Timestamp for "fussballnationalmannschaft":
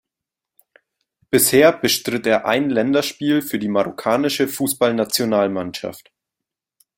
4.47-6.11